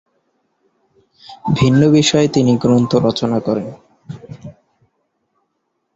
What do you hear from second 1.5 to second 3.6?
ভিন্ন বিষয়ে তিনি গ্রন্থ রচনা